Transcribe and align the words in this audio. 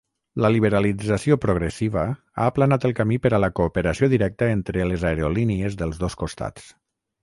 La 0.43 0.49
liberalització 0.53 1.37
progressiva 1.43 2.07
ha 2.07 2.49
aplanat 2.53 2.89
el 2.91 2.97
camí 3.03 3.21
per 3.27 3.35
a 3.39 3.43
la 3.45 3.53
cooperació 3.61 4.13
directa 4.17 4.53
entre 4.59 4.91
les 4.95 5.09
aerolínies 5.15 5.83
dels 5.85 6.07
dos 6.07 6.23
costats. 6.25 6.73